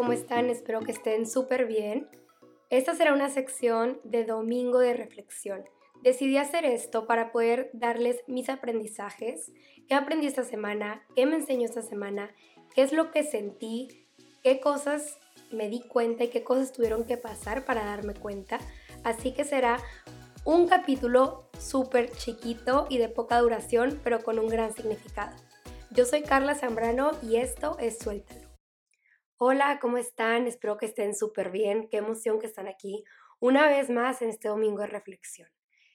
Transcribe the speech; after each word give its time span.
¿cómo 0.00 0.12
están? 0.14 0.48
Espero 0.48 0.80
que 0.80 0.92
estén 0.92 1.26
súper 1.26 1.66
bien. 1.66 2.08
Esta 2.70 2.94
será 2.94 3.12
una 3.12 3.28
sección 3.28 4.00
de 4.02 4.24
domingo 4.24 4.78
de 4.78 4.94
reflexión. 4.94 5.62
Decidí 6.02 6.38
hacer 6.38 6.64
esto 6.64 7.06
para 7.06 7.32
poder 7.32 7.68
darles 7.74 8.22
mis 8.26 8.48
aprendizajes, 8.48 9.52
qué 9.86 9.94
aprendí 9.94 10.26
esta 10.26 10.42
semana, 10.42 11.02
qué 11.14 11.26
me 11.26 11.36
enseñó 11.36 11.66
esta 11.66 11.82
semana, 11.82 12.34
qué 12.74 12.80
es 12.80 12.94
lo 12.94 13.10
que 13.10 13.24
sentí, 13.24 14.06
qué 14.42 14.58
cosas 14.58 15.18
me 15.52 15.68
di 15.68 15.82
cuenta 15.82 16.24
y 16.24 16.28
qué 16.28 16.42
cosas 16.44 16.72
tuvieron 16.72 17.04
que 17.04 17.18
pasar 17.18 17.66
para 17.66 17.84
darme 17.84 18.14
cuenta. 18.14 18.58
Así 19.04 19.34
que 19.34 19.44
será 19.44 19.82
un 20.46 20.66
capítulo 20.66 21.50
súper 21.58 22.10
chiquito 22.12 22.86
y 22.88 22.96
de 22.96 23.10
poca 23.10 23.38
duración, 23.38 24.00
pero 24.02 24.20
con 24.20 24.38
un 24.38 24.48
gran 24.48 24.72
significado. 24.72 25.36
Yo 25.90 26.06
soy 26.06 26.22
Carla 26.22 26.54
Zambrano 26.54 27.10
y 27.20 27.36
esto 27.36 27.76
es 27.78 27.98
Suéltalo. 27.98 28.39
Hola, 29.42 29.78
¿cómo 29.80 29.96
están? 29.96 30.46
Espero 30.46 30.76
que 30.76 30.84
estén 30.84 31.14
súper 31.14 31.50
bien. 31.50 31.88
Qué 31.88 31.96
emoción 31.96 32.38
que 32.38 32.46
están 32.46 32.68
aquí 32.68 33.04
una 33.38 33.68
vez 33.68 33.88
más 33.88 34.20
en 34.20 34.28
este 34.28 34.48
domingo 34.48 34.82
de 34.82 34.88
reflexión. 34.88 35.48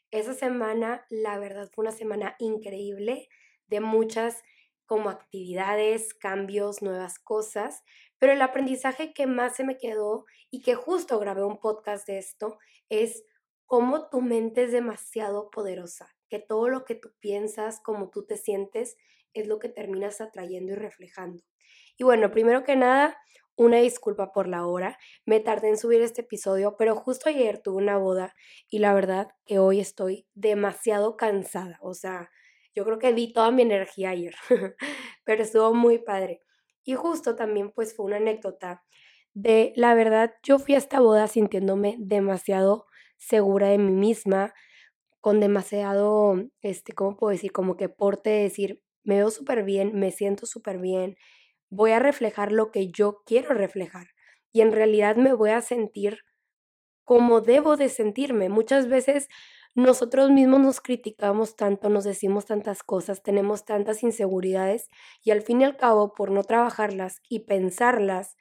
Esa 0.09 0.33
semana, 0.33 1.05
la 1.11 1.37
verdad, 1.37 1.69
fue 1.71 1.83
una 1.83 1.91
semana 1.91 2.35
increíble 2.39 3.29
de 3.67 3.81
muchas 3.81 4.41
como 4.87 5.11
actividades, 5.11 6.15
cambios, 6.15 6.81
nuevas 6.81 7.19
cosas, 7.19 7.83
pero 8.17 8.33
el 8.33 8.41
aprendizaje 8.41 9.13
que 9.13 9.27
más 9.27 9.55
se 9.55 9.63
me 9.63 9.77
quedó 9.77 10.25
y 10.49 10.63
que 10.63 10.73
justo 10.73 11.19
grabé 11.19 11.43
un 11.43 11.59
podcast 11.59 12.07
de 12.07 12.17
esto 12.17 12.57
es 12.89 13.25
cómo 13.67 14.09
tu 14.09 14.21
mente 14.21 14.63
es 14.63 14.71
demasiado 14.71 15.51
poderosa, 15.51 16.15
todo 16.39 16.69
lo 16.69 16.85
que 16.85 16.95
tú 16.95 17.11
piensas, 17.19 17.81
como 17.81 18.09
tú 18.09 18.25
te 18.25 18.37
sientes, 18.37 18.97
es 19.33 19.47
lo 19.47 19.59
que 19.59 19.69
terminas 19.69 20.21
atrayendo 20.21 20.73
y 20.73 20.75
reflejando. 20.75 21.43
Y 21.97 22.03
bueno, 22.03 22.31
primero 22.31 22.63
que 22.63 22.75
nada, 22.75 23.17
una 23.55 23.77
disculpa 23.77 24.31
por 24.31 24.47
la 24.47 24.65
hora. 24.65 24.97
Me 25.25 25.39
tardé 25.39 25.69
en 25.69 25.77
subir 25.77 26.01
este 26.01 26.21
episodio, 26.21 26.75
pero 26.77 26.95
justo 26.95 27.29
ayer 27.29 27.61
tuve 27.61 27.77
una 27.77 27.97
boda 27.97 28.35
y 28.69 28.79
la 28.79 28.93
verdad 28.93 29.29
que 29.45 29.59
hoy 29.59 29.79
estoy 29.79 30.27
demasiado 30.33 31.15
cansada. 31.17 31.77
O 31.81 31.93
sea, 31.93 32.29
yo 32.73 32.83
creo 32.83 32.99
que 32.99 33.13
di 33.13 33.31
toda 33.31 33.51
mi 33.51 33.61
energía 33.61 34.09
ayer, 34.09 34.35
pero 35.23 35.43
estuvo 35.43 35.73
muy 35.73 35.99
padre. 35.99 36.41
Y 36.83 36.95
justo 36.95 37.35
también 37.35 37.71
pues 37.71 37.95
fue 37.95 38.05
una 38.05 38.17
anécdota 38.17 38.83
de, 39.33 39.73
la 39.75 39.93
verdad, 39.95 40.33
yo 40.43 40.59
fui 40.59 40.75
a 40.75 40.77
esta 40.77 40.99
boda 40.99 41.27
sintiéndome 41.27 41.95
demasiado 41.99 42.85
segura 43.17 43.67
de 43.67 43.77
mí 43.77 43.91
misma, 43.91 44.53
con 45.25 45.39
demasiado, 45.39 46.35
este, 46.61 46.93
¿cómo 46.93 47.17
puedo 47.17 47.31
decir? 47.31 47.51
Como 47.51 47.77
que 47.77 47.89
porte 47.89 48.29
de 48.29 48.43
decir, 48.43 48.83
me 49.03 49.15
veo 49.15 49.31
súper 49.31 49.63
bien, 49.63 49.95
me 49.95 50.11
siento 50.11 50.45
súper 50.45 50.77
bien, 50.77 51.15
voy 51.71 51.93
a 51.93 51.99
reflejar 51.99 52.51
lo 52.51 52.69
que 52.69 52.91
yo 52.91 53.23
quiero 53.25 53.55
reflejar 53.55 54.09
y 54.53 54.61
en 54.61 54.71
realidad 54.71 55.15
me 55.15 55.33
voy 55.33 55.49
a 55.49 55.61
sentir 55.61 56.19
como 57.05 57.41
debo 57.41 57.75
de 57.75 57.89
sentirme. 57.89 58.49
Muchas 58.49 58.87
veces 58.87 59.27
nosotros 59.73 60.29
mismos 60.29 60.59
nos 60.59 60.79
criticamos 60.79 61.55
tanto, 61.55 61.89
nos 61.89 62.03
decimos 62.03 62.45
tantas 62.45 62.83
cosas, 62.83 63.23
tenemos 63.23 63.65
tantas 63.65 64.03
inseguridades 64.03 64.89
y 65.23 65.31
al 65.31 65.41
fin 65.41 65.61
y 65.61 65.63
al 65.63 65.75
cabo 65.75 66.13
por 66.13 66.29
no 66.29 66.43
trabajarlas 66.43 67.19
y 67.27 67.45
pensarlas 67.45 68.35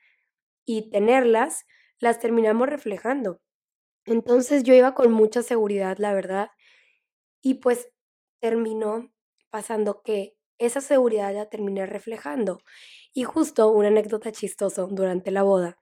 y 0.66 0.90
tenerlas, 0.90 1.64
las 1.98 2.18
terminamos 2.18 2.68
reflejando. 2.68 3.40
Entonces 4.05 4.64
yo 4.64 4.74
iba 4.74 4.92
con 4.92 5.12
mucha 5.12 5.42
seguridad, 5.42 5.96
la 5.96 6.12
verdad, 6.12 6.50
y 7.44 7.54
pues 7.54 7.90
terminó 8.40 9.12
pasando 9.50 10.02
que 10.02 10.34
esa 10.58 10.80
seguridad 10.80 11.32
la 11.34 11.48
terminé 11.50 11.86
reflejando. 11.86 12.60
Y 13.12 13.24
justo 13.24 13.68
una 13.68 13.88
anécdota 13.88 14.32
chistosa 14.32 14.86
durante 14.90 15.30
la 15.30 15.42
boda, 15.42 15.78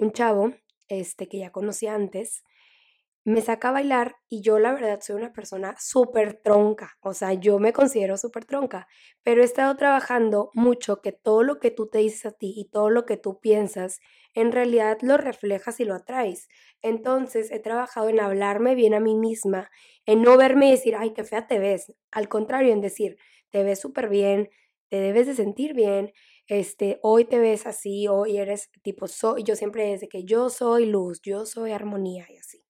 un 0.00 0.12
chavo, 0.12 0.54
este 0.88 1.28
que 1.28 1.38
ya 1.38 1.52
conocía 1.52 1.94
antes, 1.94 2.42
me 3.24 3.40
saca 3.40 3.70
a 3.70 3.72
bailar 3.72 4.16
y 4.28 4.42
yo 4.42 4.58
la 4.58 4.72
verdad 4.72 5.00
soy 5.00 5.16
una 5.16 5.32
persona 5.32 5.74
súper 5.78 6.34
tronca, 6.42 6.96
o 7.00 7.14
sea, 7.14 7.32
yo 7.34 7.58
me 7.58 7.72
considero 7.72 8.16
súper 8.18 8.44
tronca, 8.44 8.86
pero 9.22 9.40
he 9.42 9.44
estado 9.44 9.76
trabajando 9.76 10.50
mucho 10.54 11.00
que 11.00 11.12
todo 11.12 11.42
lo 11.42 11.58
que 11.58 11.70
tú 11.70 11.88
te 11.88 11.98
dices 11.98 12.26
a 12.26 12.32
ti 12.32 12.52
y 12.56 12.68
todo 12.70 12.90
lo 12.90 13.06
que 13.06 13.16
tú 13.16 13.40
piensas, 13.40 14.00
en 14.34 14.52
realidad 14.52 14.98
lo 15.00 15.16
reflejas 15.16 15.80
y 15.80 15.84
lo 15.84 15.94
atraes. 15.94 16.48
Entonces 16.82 17.50
he 17.50 17.60
trabajado 17.60 18.08
en 18.10 18.20
hablarme 18.20 18.74
bien 18.74 18.92
a 18.94 19.00
mí 19.00 19.14
misma, 19.16 19.70
en 20.06 20.22
no 20.22 20.36
verme 20.36 20.68
y 20.68 20.72
decir, 20.72 20.94
ay, 20.96 21.14
qué 21.14 21.24
fea 21.24 21.46
te 21.46 21.58
ves, 21.58 21.92
al 22.10 22.28
contrario, 22.28 22.72
en 22.72 22.80
decir, 22.82 23.16
te 23.50 23.62
ves 23.64 23.80
súper 23.80 24.08
bien, 24.08 24.50
te 24.90 24.96
debes 25.00 25.26
de 25.26 25.34
sentir 25.34 25.74
bien, 25.74 26.12
este, 26.46 26.98
hoy 27.02 27.24
te 27.24 27.38
ves 27.38 27.66
así, 27.66 28.06
hoy 28.08 28.36
eres 28.38 28.70
tipo, 28.82 29.08
soy, 29.08 29.44
yo 29.44 29.56
siempre 29.56 29.86
desde 29.88 30.08
que 30.08 30.24
yo 30.24 30.50
soy 30.50 30.86
luz, 30.86 31.20
yo 31.22 31.46
soy 31.46 31.72
armonía 31.72 32.26
y 32.30 32.36
así. 32.36 32.63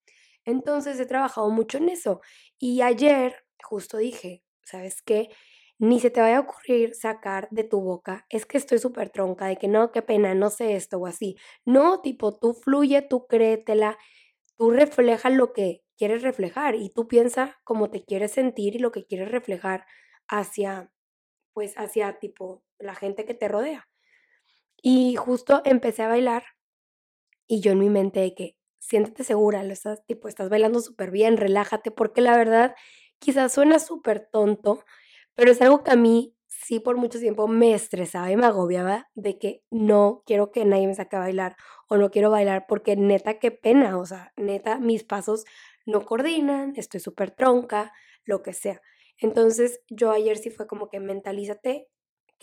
Entonces 0.45 0.99
he 1.01 1.07
trabajado 1.07 1.51
mucho 1.51 1.79
en 1.79 1.89
eso. 1.89 2.21
Y 2.59 2.83
ayer 2.83 3.45
justo 3.63 3.99
dije, 3.99 4.43
¿sabes 4.65 5.03
qué? 5.03 5.31
Ni 5.79 6.01
se 6.01 6.11
te 6.11 6.21
vaya 6.21 6.39
a 6.39 6.41
ocurrir 6.41 6.95
sacar 6.95 7.49
de 7.51 7.65
tu 7.65 7.81
boca, 7.81 8.27
es 8.31 8.47
que 8.47 8.59
estoy 8.59 8.79
súper 8.79 9.11
tronca, 9.11 9.47
de 9.47 9.57
que 9.57 9.69
no, 9.69 9.91
qué 9.93 10.03
pena, 10.03 10.35
no 10.35 10.51
sé 10.51 10.77
esto 10.77 10.99
o 10.99 11.07
así. 11.07 11.37
No, 11.65 12.01
tipo, 12.01 12.39
tú 12.39 12.55
fluye, 12.55 13.03
tú 13.03 13.27
créetela, 13.27 13.99
tú 14.57 14.71
refleja 14.71 15.31
lo 15.31 15.53
que 15.53 15.83
quieres 15.97 16.23
reflejar 16.23 16.75
y 16.77 16.91
tú 16.91 17.09
piensa 17.09 17.59
cómo 17.65 17.91
te 17.91 18.05
quieres 18.05 18.33
sentir 18.33 18.77
y 18.77 18.79
lo 18.81 18.93
que 18.93 19.05
quieres 19.07 19.31
reflejar 19.31 19.87
hacia, 20.29 20.91
pues, 21.55 21.75
hacia 21.77 22.19
tipo 22.19 22.65
la 22.79 22.95
gente 22.95 23.25
que 23.27 23.35
te 23.35 23.49
rodea. 23.49 23.89
Y 24.83 25.17
justo 25.17 25.63
empecé 25.65 26.03
a 26.03 26.09
bailar 26.09 26.45
y 27.47 27.61
yo 27.61 27.73
en 27.73 27.79
mi 27.79 27.91
mente 27.91 28.21
de 28.21 28.35
que 28.35 28.57
siéntete 28.87 29.25
segura, 29.25 29.63
lo 29.63 29.73
estás, 29.73 30.05
tipo, 30.07 30.29
estás 30.29 30.51
bailando 30.51 30.81
súper 30.81 31.11
bien, 31.11 31.37
relájate, 31.37 31.91
porque 31.91 32.21
la 32.21 32.37
verdad 32.37 32.75
quizás 33.19 33.53
suena 33.53 33.79
súper 33.79 34.29
tonto, 34.31 34.85
pero 35.35 35.51
es 35.51 35.63
algo 35.63 35.83
que 35.83 35.93
a 35.93 35.97
mí 35.97 36.37
sí 36.47 36.81
por 36.81 36.97
mucho 36.97 37.19
tiempo 37.19 37.49
me 37.49 37.75
estresaba 37.75 38.31
y 38.31 38.37
me 38.37 38.47
agobiaba 38.47 39.09
de 39.15 39.39
que 39.39 39.63
no 39.71 40.23
quiero 40.27 40.51
que 40.51 40.65
nadie 40.65 40.87
me 40.87 40.95
saque 40.95 41.17
a 41.17 41.21
bailar 41.21 41.57
o 41.89 41.97
no 41.97 42.11
quiero 42.11 42.31
bailar 42.31 42.67
porque 42.69 42.97
neta 42.97 43.39
qué 43.39 43.51
pena, 43.51 43.99
o 43.99 44.07
sea, 44.07 44.33
neta 44.37 44.79
mis 44.79 45.05
pasos 45.05 45.45
no 45.87 46.05
coordinan, 46.05 46.75
estoy 46.77 47.01
súper 47.01 47.31
tronca, 47.31 47.93
lo 48.25 48.43
que 48.43 48.53
sea. 48.53 48.81
Entonces 49.19 49.81
yo 49.89 50.11
ayer 50.11 50.37
sí 50.37 50.51
fue 50.51 50.67
como 50.67 50.89
que 50.89 51.01
mentalízate 51.01 51.89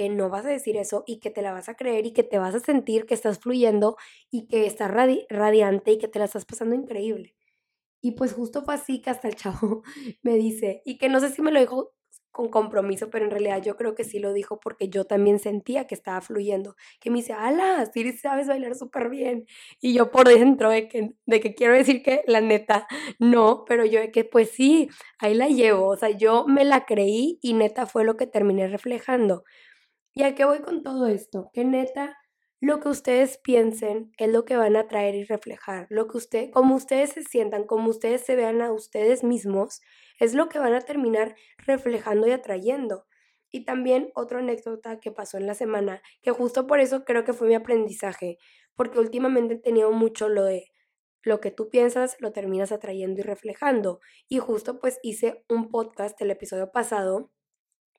no 0.09 0.29
vas 0.29 0.45
a 0.45 0.49
decir 0.49 0.77
eso 0.77 1.03
y 1.07 1.19
que 1.19 1.31
te 1.31 1.41
la 1.41 1.51
vas 1.51 1.69
a 1.69 1.75
creer 1.75 2.05
y 2.05 2.13
que 2.13 2.23
te 2.23 2.39
vas 2.39 2.55
a 2.55 2.59
sentir 2.59 3.05
que 3.05 3.13
estás 3.13 3.39
fluyendo 3.39 3.97
y 4.29 4.47
que 4.47 4.65
estás 4.65 4.91
radiante 4.91 5.91
y 5.91 5.97
que 5.97 6.07
te 6.07 6.19
la 6.19 6.25
estás 6.25 6.45
pasando 6.45 6.75
increíble. 6.75 7.35
Y 8.01 8.11
pues 8.11 8.33
justo 8.33 8.63
fue 8.63 8.73
así 8.73 9.01
que 9.01 9.11
hasta 9.11 9.27
el 9.27 9.35
chavo 9.35 9.83
me 10.23 10.35
dice, 10.35 10.81
y 10.85 10.97
que 10.97 11.09
no 11.09 11.19
sé 11.19 11.29
si 11.29 11.41
me 11.41 11.51
lo 11.51 11.59
dijo 11.59 11.93
con 12.31 12.49
compromiso, 12.49 13.09
pero 13.09 13.25
en 13.25 13.31
realidad 13.31 13.61
yo 13.61 13.75
creo 13.75 13.93
que 13.93 14.05
sí 14.05 14.19
lo 14.19 14.33
dijo 14.33 14.59
porque 14.59 14.89
yo 14.89 15.05
también 15.05 15.37
sentía 15.39 15.85
que 15.85 15.95
estaba 15.95 16.21
fluyendo, 16.21 16.75
que 16.99 17.09
me 17.09 17.17
dice, 17.17 17.33
ala, 17.33 17.85
sí 17.93 18.09
sabes 18.13 18.47
bailar 18.47 18.75
súper 18.75 19.09
bien. 19.09 19.45
Y 19.81 19.93
yo 19.93 20.11
por 20.11 20.27
dentro 20.29 20.69
de 20.69 20.87
que, 20.87 21.13
de 21.25 21.39
que 21.41 21.53
quiero 21.53 21.73
decir 21.73 22.01
que 22.03 22.23
la 22.27 22.41
neta, 22.41 22.87
no, 23.19 23.65
pero 23.67 23.85
yo 23.85 23.99
de 23.99 24.11
que 24.11 24.23
pues 24.23 24.49
sí, 24.51 24.89
ahí 25.19 25.33
la 25.33 25.47
llevo, 25.47 25.87
o 25.87 25.97
sea, 25.97 26.09
yo 26.09 26.45
me 26.47 26.63
la 26.63 26.85
creí 26.85 27.37
y 27.41 27.53
neta 27.53 27.85
fue 27.85 28.05
lo 28.05 28.17
que 28.17 28.27
terminé 28.27 28.67
reflejando. 28.67 29.43
¿Y 30.13 30.23
a 30.23 30.35
qué 30.35 30.45
voy 30.45 30.59
con 30.59 30.83
todo 30.83 31.07
esto? 31.07 31.49
Que 31.53 31.63
neta, 31.63 32.17
lo 32.59 32.79
que 32.79 32.89
ustedes 32.89 33.37
piensen 33.37 34.11
es 34.17 34.29
lo 34.29 34.45
que 34.45 34.57
van 34.57 34.75
a 34.75 34.87
traer 34.87 35.15
y 35.15 35.23
reflejar. 35.23 35.87
Lo 35.89 36.07
que 36.07 36.17
usted, 36.17 36.51
como 36.51 36.75
ustedes 36.75 37.11
se 37.11 37.23
sientan, 37.23 37.65
como 37.65 37.89
ustedes 37.89 38.21
se 38.21 38.35
vean 38.35 38.61
a 38.61 38.71
ustedes 38.71 39.23
mismos, 39.23 39.81
es 40.19 40.33
lo 40.33 40.49
que 40.49 40.59
van 40.59 40.73
a 40.73 40.81
terminar 40.81 41.35
reflejando 41.57 42.27
y 42.27 42.31
atrayendo. 42.31 43.07
Y 43.51 43.65
también 43.65 44.11
otra 44.13 44.39
anécdota 44.39 44.99
que 44.99 45.11
pasó 45.11 45.37
en 45.37 45.47
la 45.47 45.55
semana, 45.55 46.01
que 46.21 46.31
justo 46.31 46.67
por 46.67 46.79
eso 46.79 47.03
creo 47.03 47.23
que 47.23 47.33
fue 47.33 47.47
mi 47.47 47.55
aprendizaje, 47.55 48.37
porque 48.75 48.99
últimamente 48.99 49.55
he 49.55 49.59
tenido 49.59 49.91
mucho 49.91 50.29
lo 50.29 50.43
de 50.43 50.67
lo 51.23 51.39
que 51.39 51.51
tú 51.51 51.69
piensas 51.69 52.17
lo 52.19 52.31
terminas 52.31 52.71
atrayendo 52.71 53.21
y 53.21 53.23
reflejando. 53.23 53.99
Y 54.27 54.39
justo 54.39 54.79
pues 54.79 54.99
hice 55.03 55.43
un 55.49 55.69
podcast 55.69 56.19
el 56.21 56.31
episodio 56.31 56.71
pasado, 56.71 57.31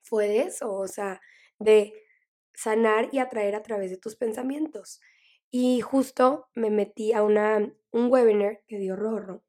fue 0.02 0.28
de 0.28 0.42
eso, 0.42 0.72
o 0.72 0.88
sea, 0.88 1.20
de 1.58 1.92
sanar 2.54 3.08
y 3.12 3.18
atraer 3.18 3.54
a 3.54 3.62
través 3.62 3.90
de 3.90 3.96
tus 3.96 4.16
pensamientos. 4.16 5.00
Y 5.50 5.80
justo 5.80 6.48
me 6.54 6.70
metí 6.70 7.12
a 7.12 7.22
una, 7.22 7.72
un 7.90 8.10
webinar 8.10 8.62
que 8.66 8.78
dio 8.78 8.96
Rorro, 8.96 9.44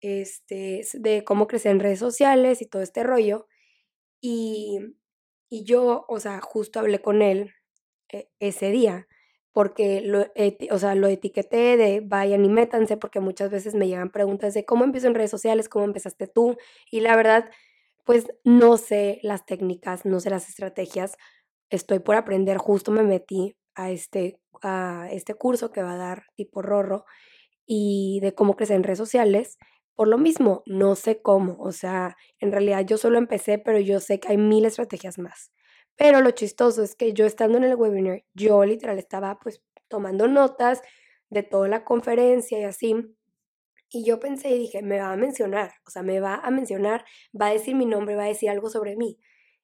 este, 0.00 0.82
de 0.94 1.24
cómo 1.24 1.46
crecer 1.46 1.72
en 1.72 1.80
redes 1.80 1.98
sociales 1.98 2.62
y 2.62 2.66
todo 2.66 2.82
este 2.82 3.02
rollo. 3.02 3.48
Y, 4.20 4.78
y 5.50 5.64
yo, 5.64 6.04
o 6.08 6.20
sea, 6.20 6.40
justo 6.40 6.80
hablé 6.80 7.00
con 7.00 7.22
él 7.22 7.52
eh, 8.12 8.28
ese 8.38 8.70
día, 8.70 9.08
porque 9.52 10.00
lo, 10.02 10.26
o 10.70 10.78
sea, 10.78 10.94
lo 10.94 11.08
etiqueté 11.08 11.76
de 11.76 12.00
vayan 12.00 12.44
y 12.44 12.48
métanse, 12.48 12.96
porque 12.96 13.20
muchas 13.20 13.50
veces 13.50 13.74
me 13.74 13.88
llegan 13.88 14.10
preguntas 14.10 14.54
de 14.54 14.64
cómo 14.64 14.84
empiezo 14.84 15.06
en 15.08 15.14
redes 15.14 15.30
sociales, 15.30 15.68
cómo 15.68 15.84
empezaste 15.84 16.26
tú. 16.26 16.56
Y 16.90 17.00
la 17.00 17.16
verdad, 17.16 17.50
pues 18.04 18.26
no 18.44 18.76
sé 18.76 19.20
las 19.22 19.46
técnicas, 19.46 20.04
no 20.04 20.20
sé 20.20 20.30
las 20.30 20.48
estrategias, 20.48 21.16
estoy 21.70 21.98
por 22.00 22.16
aprender, 22.16 22.58
justo 22.58 22.90
me 22.92 23.02
metí 23.02 23.56
a 23.74 23.90
este, 23.90 24.38
a 24.62 25.08
este 25.10 25.34
curso 25.34 25.72
que 25.72 25.82
va 25.82 25.94
a 25.94 25.98
dar 25.98 26.26
tipo 26.36 26.62
Rorro 26.62 27.04
y 27.66 28.20
de 28.22 28.34
cómo 28.34 28.56
crecer 28.56 28.76
en 28.76 28.84
redes 28.84 28.98
sociales. 28.98 29.58
Por 29.94 30.08
lo 30.08 30.18
mismo, 30.18 30.62
no 30.66 30.96
sé 30.96 31.22
cómo, 31.22 31.56
o 31.60 31.72
sea, 31.72 32.16
en 32.40 32.50
realidad 32.50 32.84
yo 32.84 32.98
solo 32.98 33.18
empecé, 33.18 33.58
pero 33.58 33.78
yo 33.78 34.00
sé 34.00 34.18
que 34.20 34.28
hay 34.28 34.38
mil 34.38 34.64
estrategias 34.64 35.18
más. 35.18 35.52
Pero 35.96 36.20
lo 36.20 36.32
chistoso 36.32 36.82
es 36.82 36.96
que 36.96 37.12
yo 37.12 37.26
estando 37.26 37.58
en 37.58 37.64
el 37.64 37.76
webinar, 37.76 38.24
yo 38.34 38.64
literal 38.64 38.98
estaba 38.98 39.38
pues 39.38 39.62
tomando 39.88 40.26
notas 40.26 40.82
de 41.30 41.42
toda 41.42 41.68
la 41.68 41.84
conferencia 41.84 42.58
y 42.58 42.64
así. 42.64 42.96
Y 43.90 44.04
yo 44.04 44.18
pensé 44.18 44.50
y 44.50 44.58
dije, 44.58 44.82
me 44.82 44.98
va 44.98 45.12
a 45.12 45.16
mencionar, 45.16 45.72
o 45.86 45.90
sea, 45.90 46.02
me 46.02 46.18
va 46.18 46.34
a 46.36 46.50
mencionar, 46.50 47.04
va 47.40 47.46
a 47.46 47.52
decir 47.52 47.76
mi 47.76 47.86
nombre, 47.86 48.16
va 48.16 48.24
a 48.24 48.28
decir 48.28 48.50
algo 48.50 48.68
sobre 48.68 48.96
mí. 48.96 49.18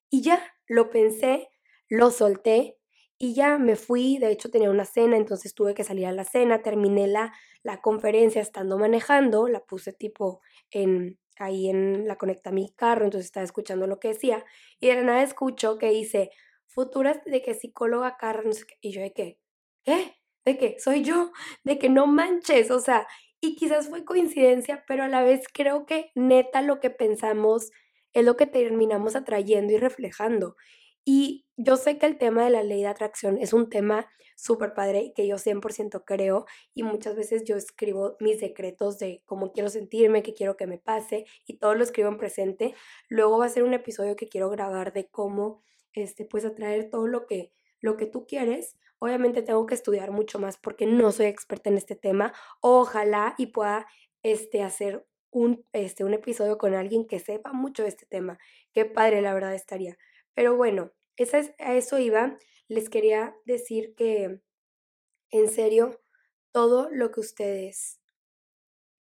Y 0.09 0.23
ya, 0.23 0.41
lo 0.69 0.91
pensé, 0.91 1.49
lo 1.91 2.11
solté 2.11 2.79
y 3.19 3.35
ya 3.35 3.59
me 3.59 3.77
fui, 3.77 4.17
de 4.17 4.31
hecho 4.31 4.51
tenía 4.51 4.71
una 4.71 4.87
cena, 4.87 5.19
entonces 5.19 5.55
tuve 5.55 5.75
que 5.75 5.85
salir 5.85 6.07
a 6.07 6.13
la 6.13 6.25
cena, 6.25 6.63
terminé 6.63 7.07
la, 7.07 7.35
la 7.63 7.83
conferencia 7.83 8.41
estando 8.41 8.79
manejando, 8.79 9.49
la 9.49 9.61
puse 9.61 9.93
tipo 9.93 10.41
en, 10.71 11.19
ahí 11.39 11.69
en 11.69 12.09
la 12.09 12.17
conecta 12.17 12.49
a 12.51 12.55
mi 12.55 12.73
carro, 12.75 13.05
entonces 13.05 13.27
estaba 13.27 13.45
escuchando 13.45 13.87
lo 13.87 14.01
que 14.01 14.09
decía 14.09 14.45
y 14.81 14.87
de 14.89 15.03
nada 15.03 15.23
escucho 15.23 15.77
que 15.77 15.91
dice, 15.91 16.31
futuras 16.67 17.23
de 17.27 17.43
que 17.43 17.55
psicóloga 17.55 18.17
qué, 18.19 18.79
y 18.81 18.93
yo 18.93 19.03
de 19.03 19.13
qué, 19.13 19.39
¿qué? 19.85 20.17
¿De 20.47 20.57
qué? 20.57 20.77
Soy 20.79 21.03
yo, 21.03 21.33
de 21.65 21.79
que 21.79 21.91
no 21.91 22.07
manches, 22.07 22.71
o 22.71 22.81
sea, 22.81 23.07
y 23.41 23.57
quizás 23.57 23.89
fue 23.89 24.05
coincidencia, 24.05 24.85
pero 24.87 25.05
a 25.05 25.09
la 25.09 25.23
vez 25.23 25.43
creo 25.53 25.85
que 25.87 26.13
neta 26.15 26.63
lo 26.63 26.81
que 26.81 26.91
pensamos 26.91 27.71
es 28.13 28.25
lo 28.25 28.37
que 28.37 28.47
terminamos 28.47 29.17
atrayendo 29.17 29.73
y 29.73 29.79
reflejando. 29.79 30.57
Y 31.13 31.45
yo 31.57 31.77
sé 31.77 31.99
que 31.99 32.07
el 32.07 32.19
tema 32.19 32.45
de 32.45 32.51
la 32.51 32.63
ley 32.63 32.83
de 32.83 32.87
atracción 32.87 33.37
es 33.37 33.53
un 33.53 33.69
tema 33.69 34.09
súper 34.37 34.75
padre 34.75 35.13
que 35.17 35.27
yo 35.27 35.39
100% 35.39 36.05
creo 36.07 36.47
y 36.73 36.85
muchas 36.85 37.17
veces 37.17 37.43
yo 37.43 37.57
escribo 37.57 38.17
mis 38.21 38.41
decretos 38.41 39.01
de 39.01 39.21
cómo 39.27 39.51
quiero 39.51 39.71
sentirme, 39.71 40.23
qué 40.23 40.35
quiero 40.35 40.57
que 40.57 40.69
me 40.69 40.79
pase 40.79 41.25
y 41.47 41.59
todo 41.59 41.75
lo 41.75 41.83
escribo 41.83 42.11
en 42.11 42.17
presente. 42.17 42.77
Luego 43.09 43.39
va 43.39 43.47
a 43.47 43.49
ser 43.49 43.65
un 43.65 43.75
episodio 43.75 44.15
que 44.15 44.29
quiero 44.29 44.51
grabar 44.51 44.93
de 44.93 45.09
cómo 45.09 45.65
este 45.95 46.27
pues 46.27 46.45
atraer 46.45 46.91
todo 46.91 47.09
lo 47.09 47.27
que 47.27 47.51
lo 47.81 47.97
que 47.97 48.07
tú 48.07 48.25
quieres. 48.25 48.77
Obviamente 49.01 49.43
tengo 49.43 49.67
que 49.67 49.75
estudiar 49.75 50.13
mucho 50.13 50.39
más 50.39 50.59
porque 50.59 50.87
no 50.87 51.11
soy 51.11 51.27
experta 51.27 51.71
en 51.71 51.77
este 51.77 51.97
tema. 51.97 52.33
Ojalá 52.61 53.35
y 53.37 53.47
pueda 53.47 53.89
este 54.23 54.63
hacer 54.63 55.05
un 55.33 55.67
este 55.73 56.05
un 56.05 56.15
episodio 56.15 56.57
con 56.57 56.75
alguien 56.75 57.05
que 57.05 57.19
sepa 57.19 57.53
mucho 57.53 57.83
de 57.83 57.89
este 57.89 58.07
tema. 58.07 58.39
Qué 58.73 58.85
padre 58.85 59.23
la 59.23 59.35
verdad 59.35 59.57
estaría. 59.57 59.99
Pero 60.35 60.57
bueno, 60.57 60.93
esa 61.23 61.39
es, 61.39 61.53
a 61.59 61.75
eso 61.77 61.99
iba. 61.99 62.39
Les 62.69 62.89
quería 62.89 63.35
decir 63.45 63.95
que, 63.97 64.41
en 65.31 65.49
serio, 65.51 66.01
todo 66.53 66.91
lo 66.91 67.11
que 67.13 67.21
ustedes 67.21 68.01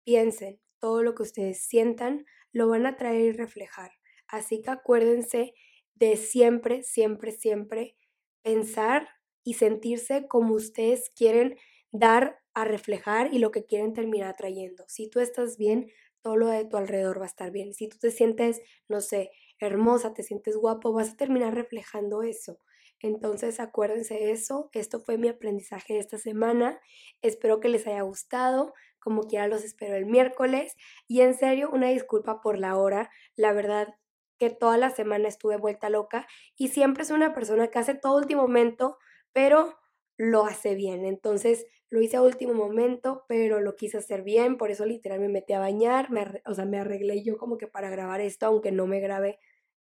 piensen, 0.03 0.59
todo 0.79 1.03
lo 1.03 1.15
que 1.15 1.23
ustedes 1.23 1.62
sientan, 1.65 2.25
lo 2.51 2.67
van 2.69 2.85
a 2.85 2.95
traer 2.95 3.21
y 3.21 3.31
reflejar. 3.31 3.91
Así 4.27 4.62
que 4.62 4.71
acuérdense 4.71 5.53
de 5.95 6.17
siempre, 6.17 6.83
siempre, 6.83 7.31
siempre 7.31 7.95
pensar 8.44 9.09
y 9.44 9.56
sentirse 9.56 10.27
como 10.27 10.53
ustedes 10.53 11.09
quieren 11.15 11.57
dar 11.91 12.39
a 12.53 12.65
reflejar 12.65 13.33
y 13.33 13.39
lo 13.39 13.51
que 13.51 13.65
quieren 13.65 13.94
terminar 13.94 14.35
trayendo. 14.38 14.85
Si 14.88 15.09
tú 15.09 15.19
estás 15.19 15.57
bien, 15.57 15.91
todo 16.21 16.38
lo 16.38 16.47
de 16.47 16.65
tu 16.65 16.77
alrededor 16.77 17.19
va 17.19 17.25
a 17.25 17.27
estar 17.27 17.51
bien. 17.51 17.73
Si 17.73 17.88
tú 17.88 17.97
te 18.00 18.11
sientes, 18.11 18.61
no 18.88 19.01
sé, 19.01 19.31
hermosa, 19.60 20.13
te 20.13 20.24
sientes 20.24 20.57
guapo, 20.57 20.94
vas 20.94 21.12
a 21.12 21.18
terminar 21.18 21.54
reflejando 21.54 22.24
eso. 22.24 22.60
Entonces 23.00 23.60
acuérdense 23.60 24.31
eso, 24.31 24.69
esto 24.74 25.00
fue 25.00 25.18
mi 25.18 25.28
aprendizaje 25.28 25.94
de 25.94 26.00
esta 26.00 26.18
semana, 26.18 26.80
espero 27.22 27.60
que 27.60 27.69
les 27.69 27.86
haya 27.88 28.02
gustado, 28.02 28.74
como 29.00 29.24
quiera 29.24 29.48
los 29.48 29.63
espero 29.63 29.96
el 29.96 30.06
miércoles 30.06 30.75
y 31.07 31.22
en 31.22 31.36
serio 31.36 31.69
una 31.72 31.90
disculpa 31.90 32.42
por 32.42 32.57
la 32.57 32.78
hora, 32.78 33.12
la 33.36 33.54
verdad 33.54 33.96
que 34.40 34.50
toda 34.50 34.78
la 34.78 34.90
semana 34.90 35.28
estuve 35.28 35.57
vuelta 35.57 35.90
loca 35.90 36.28
y 36.57 36.69
siempre 36.69 37.04
es 37.04 37.12
una 37.12 37.34
persona 37.34 37.68
que 37.68 37.80
hace 37.80 37.96
todo 37.96 38.18
último 38.18 38.44
momento, 38.44 38.98
pero 39.34 39.78
lo 40.18 40.46
hace 40.46 40.75
bien, 40.75 41.06
entonces 41.06 41.66
lo 41.95 42.01
hice 42.01 42.18
a 42.18 42.21
último 42.21 42.53
momento, 42.53 43.25
pero 43.27 43.62
lo 43.62 43.75
quise 43.75 43.97
hacer 43.97 44.21
bien, 44.21 44.57
por 44.57 44.69
eso 44.69 44.86
literal 44.86 45.19
me 45.19 45.30
metí 45.30 45.53
a 45.53 45.59
bañar, 45.59 46.12
me, 46.12 46.42
o 46.45 46.53
sea, 46.53 46.65
me 46.65 46.77
arreglé 46.77 47.24
yo 47.24 47.38
como 47.38 47.57
que 47.57 47.68
para 47.68 47.89
grabar 47.89 48.21
esto, 48.21 48.45
aunque 48.45 48.71
no 48.71 48.86
me 48.86 49.00
grabe 49.00 49.39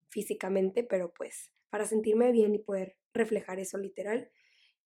físicamente, 0.08 0.84
pero 0.84 1.12
pues 1.12 1.52
para 1.68 1.84
sentirme 1.84 2.30
bien 2.30 2.54
y 2.54 2.58
poder 2.60 2.96
reflejar 3.12 3.58
eso 3.58 3.76
literal. 3.78 4.30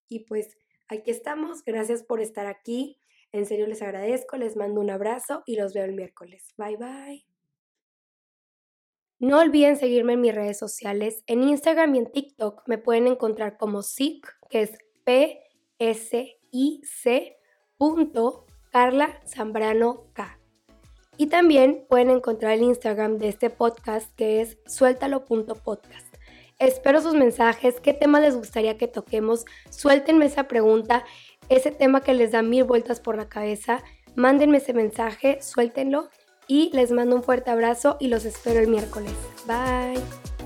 Y 0.09 0.25
pues 0.25 0.57
aquí 0.89 1.11
estamos, 1.11 1.63
gracias 1.65 2.03
por 2.03 2.21
estar 2.21 2.47
aquí, 2.47 2.99
en 3.31 3.45
serio 3.45 3.67
les 3.67 3.83
agradezco, 3.83 4.39
les 4.39 4.57
mando 4.57 4.81
un 4.81 4.89
abrazo 4.89 5.43
y 5.45 5.57
los 5.57 5.75
veo 5.75 5.85
el 5.85 5.93
miércoles. 5.93 6.55
Bye 6.57 6.79
bye. 6.79 7.27
No 9.19 9.41
olviden 9.41 9.77
seguirme 9.77 10.15
en 10.15 10.23
mis 10.23 10.35
redes 10.35 10.59
sociales. 10.59 11.25
En 11.27 11.43
Instagram 11.43 11.95
y 11.95 11.99
en 11.99 12.11
TikTok 12.11 12.63
me 12.67 12.79
pueden 12.79 13.07
encontrar 13.07 13.59
como 13.59 13.83
SIC, 13.83 14.27
que 14.49 14.63
es 14.63 14.79
P 15.05 15.43
S 15.79 16.38
K. 20.13 20.39
Y 21.17 21.27
también 21.27 21.85
pueden 21.89 22.11
encontrar 22.11 22.53
el 22.53 22.63
Instagram 22.63 23.19
de 23.19 23.29
este 23.29 23.51
podcast 23.51 24.15
que 24.15 24.41
es 24.41 24.59
suéltalo.podcast. 24.67 26.15
Espero 26.59 27.01
sus 27.01 27.15
mensajes, 27.15 27.81
qué 27.81 27.93
tema 27.93 28.21
les 28.21 28.37
gustaría 28.37 28.77
que 28.77 28.89
toquemos, 28.89 29.45
suéltenme 29.71 30.27
esa 30.27 30.49
pregunta, 30.49 31.05
ese 31.49 31.71
tema 31.71 32.01
que 32.01 32.15
les 32.15 32.33
da 32.33 32.43
mil 32.43 32.65
vueltas 32.65 33.01
por 33.01 33.17
la 33.17 33.29
cabeza, 33.29 33.83
mándenme 34.17 34.59
ese 34.59 34.75
mensaje, 34.75 35.41
suéltenlo 35.41 36.09
y 36.49 36.71
les 36.73 36.91
mando 36.91 37.15
un 37.15 37.23
fuerte 37.23 37.51
abrazo 37.51 37.97
y 38.01 38.09
los 38.09 38.25
espero 38.25 38.59
el 38.59 38.69
miércoles. 38.69 39.13
Bye. 39.47 40.38